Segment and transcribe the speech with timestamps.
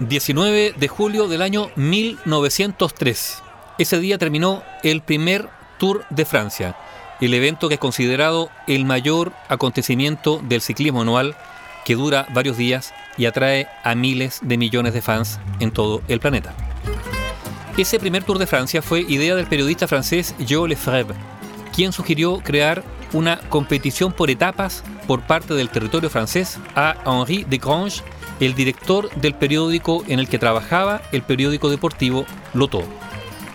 [0.00, 3.42] 19 de julio del año 1903.
[3.78, 5.48] Ese día terminó el primer
[5.78, 6.76] Tour de Francia,
[7.20, 11.36] el evento que es considerado el mayor acontecimiento del ciclismo anual
[11.84, 16.20] que dura varios días y atrae a miles de millones de fans en todo el
[16.20, 16.54] planeta.
[17.76, 21.16] Ese primer Tour de Francia fue idea del periodista francés Joe Lefebvre,
[21.74, 27.58] quien sugirió crear una competición por etapas por parte del territorio francés a Henri de
[27.58, 28.00] Grange,
[28.38, 32.84] el director del periódico en el que trabajaba el periódico deportivo Loto.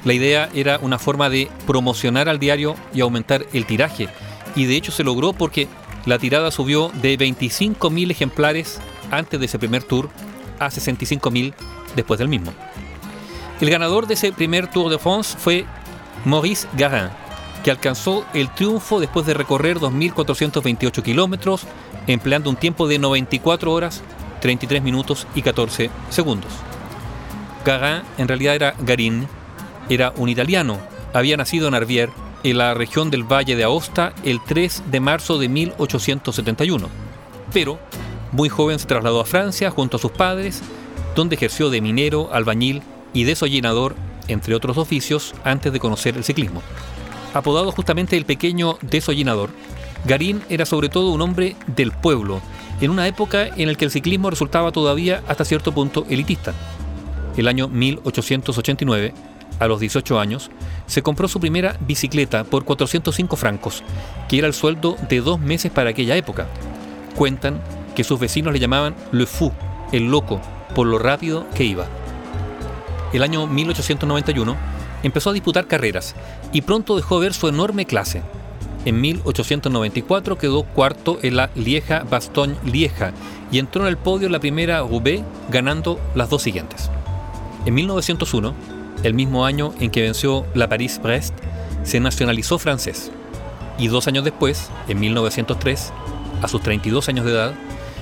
[0.04, 4.10] La idea era una forma de promocionar al diario y aumentar el tiraje,
[4.54, 5.70] y de hecho se logró porque
[6.06, 10.10] la tirada subió de 25.000 ejemplares antes de ese primer tour
[10.60, 11.54] a 65.000
[11.96, 12.52] después del mismo.
[13.62, 15.64] El ganador de ese primer Tour de France fue
[16.26, 17.12] Maurice Garin,
[17.66, 21.64] que alcanzó el triunfo después de recorrer 2.428 kilómetros,
[22.06, 24.04] empleando un tiempo de 94 horas,
[24.42, 26.52] 33 minutos y 14 segundos.
[27.66, 29.28] Garin en realidad era Garin,
[29.90, 30.78] era un italiano,
[31.12, 32.12] había nacido en Arvier,
[32.44, 36.88] en la región del Valle de Aosta, el 3 de marzo de 1871.
[37.52, 37.80] Pero,
[38.32, 40.62] muy joven se trasladó a Francia junto a sus padres,
[41.16, 43.96] donde ejerció de minero, albañil y desollinador,
[44.28, 46.62] entre otros oficios, antes de conocer el ciclismo.
[47.36, 49.50] Apodado justamente el pequeño desollinador,
[50.06, 52.40] Garín era sobre todo un hombre del pueblo,
[52.80, 56.54] en una época en la que el ciclismo resultaba todavía hasta cierto punto elitista.
[57.36, 59.14] El año 1889,
[59.60, 60.50] a los 18 años,
[60.88, 63.84] se compró su primera bicicleta por 405 francos,
[64.30, 66.48] que era el sueldo de dos meses para aquella época.
[67.18, 67.60] Cuentan
[67.98, 69.52] que sus vecinos le llamaban Le Fou,
[69.92, 70.40] el loco,
[70.74, 71.86] por lo rápido que iba
[73.16, 74.56] el año 1891,
[75.06, 76.16] empezó a disputar carreras
[76.52, 78.24] y pronto dejó ver su enorme clase.
[78.86, 83.14] En 1894 quedó cuarto en la Lieja-Bastogne-Lieja
[83.52, 86.90] y entró en el podio la primera Roubaix ganando las dos siguientes.
[87.66, 88.54] En 1901,
[89.04, 91.34] el mismo año en que venció la Paris-Brest,
[91.84, 93.12] se nacionalizó francés.
[93.78, 95.92] Y dos años después, en 1903,
[96.42, 97.54] a sus 32 años de edad,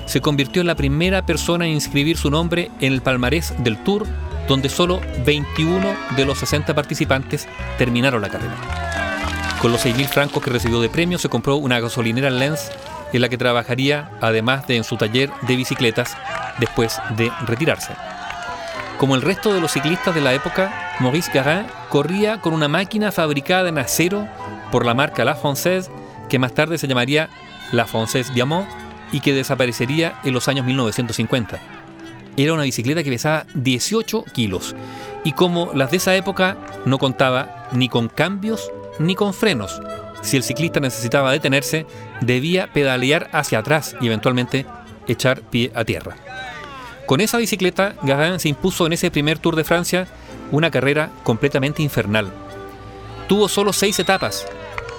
[0.05, 4.05] se convirtió en la primera persona en inscribir su nombre en el palmarés del Tour
[4.47, 8.55] donde solo 21 de los 60 participantes terminaron la carrera.
[9.61, 12.69] Con los 6.000 francos que recibió de premio se compró una gasolinera en Lens
[13.13, 16.17] en la que trabajaría además de en su taller de bicicletas
[16.59, 17.93] después de retirarse.
[18.97, 23.11] Como el resto de los ciclistas de la época, Maurice Garin corría con una máquina
[23.11, 24.27] fabricada en acero
[24.71, 25.89] por la marca La Française,
[26.29, 27.29] que más tarde se llamaría
[27.71, 28.67] La Française Diamant
[29.11, 31.82] y que desaparecería en los años 1950
[32.37, 34.75] era una bicicleta que pesaba 18 kilos
[35.23, 39.81] y como las de esa época no contaba ni con cambios ni con frenos.
[40.21, 41.85] Si el ciclista necesitaba detenerse,
[42.21, 44.65] debía pedalear hacia atrás y eventualmente
[45.07, 46.15] echar pie a tierra.
[47.05, 50.07] Con esa bicicleta, Garin se impuso en ese primer Tour de Francia
[50.51, 52.31] una carrera completamente infernal.
[53.27, 54.47] Tuvo solo seis etapas,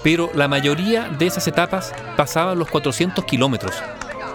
[0.02, 3.72] pero la mayoría de esas etapas pasaban los 400 kilómetros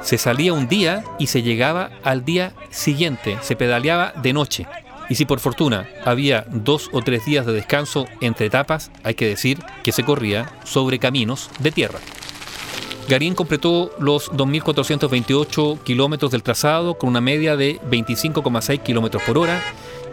[0.01, 4.67] se salía un día y se llegaba al día siguiente, se pedaleaba de noche.
[5.09, 9.27] Y si por fortuna había dos o tres días de descanso entre etapas, hay que
[9.27, 11.99] decir que se corría sobre caminos de tierra.
[13.07, 19.59] Garín completó los 2.428 kilómetros del trazado con una media de 25,6 kilómetros por hora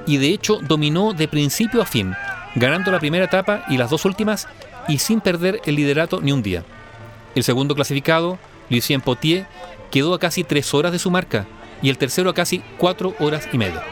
[0.06, 2.14] y de hecho dominó de principio a fin,
[2.54, 4.48] ganando la primera etapa y las dos últimas
[4.88, 6.64] y sin perder el liderato ni un día.
[7.34, 8.38] El segundo clasificado,
[8.70, 9.46] Lucien Potier,
[9.90, 11.46] quedó a casi tres horas de su marca
[11.82, 13.82] y el tercero a casi cuatro horas y media.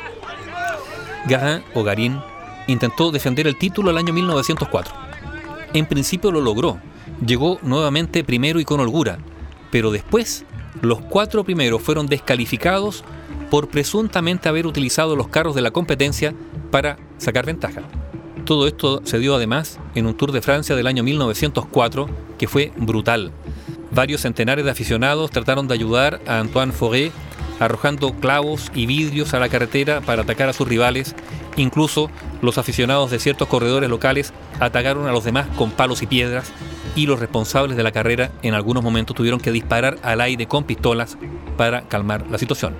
[1.26, 2.20] Garin o Garín
[2.66, 4.94] intentó defender el título el año 1904.
[5.72, 6.78] En principio lo logró,
[7.24, 9.18] llegó nuevamente primero y con holgura,
[9.70, 10.44] pero después
[10.82, 13.04] los cuatro primeros fueron descalificados
[13.50, 16.34] por presuntamente haber utilizado los carros de la competencia
[16.70, 17.82] para sacar ventaja.
[18.44, 22.72] Todo esto se dio además en un Tour de Francia del año 1904 que fue
[22.76, 23.32] brutal,
[23.94, 27.12] Varios centenares de aficionados trataron de ayudar a Antoine Forêt
[27.60, 31.14] arrojando clavos y vidrios a la carretera para atacar a sus rivales.
[31.56, 32.10] Incluso
[32.42, 36.52] los aficionados de ciertos corredores locales atacaron a los demás con palos y piedras
[36.96, 40.64] y los responsables de la carrera en algunos momentos tuvieron que disparar al aire con
[40.64, 41.16] pistolas
[41.56, 42.74] para calmar la situación.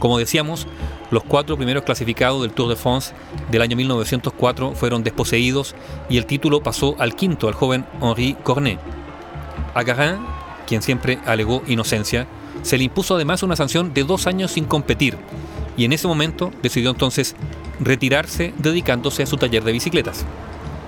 [0.00, 0.66] Como decíamos,
[1.12, 3.12] los cuatro primeros clasificados del Tour de France
[3.50, 5.76] del año 1904 fueron desposeídos
[6.08, 8.80] y el título pasó al quinto, al joven Henri Cornet.
[9.74, 9.84] A
[10.70, 12.28] quien siempre alegó inocencia,
[12.62, 15.16] se le impuso además una sanción de dos años sin competir
[15.76, 17.34] y en ese momento decidió entonces
[17.80, 20.24] retirarse dedicándose a su taller de bicicletas.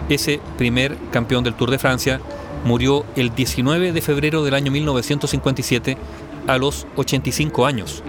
[0.09, 2.21] Ese primer campeón del Tour de Francia
[2.65, 5.97] murió el 19 de febrero del año 1957
[6.47, 8.05] a los 85 años.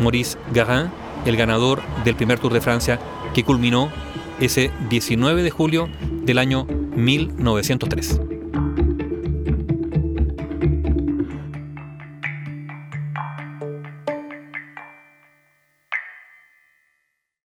[0.00, 0.90] Maurice Garin,
[1.24, 3.00] el ganador del primer Tour de Francia
[3.32, 3.90] que culminó
[4.40, 5.88] ese 19 de julio
[6.22, 6.66] del año
[6.96, 8.37] 1903.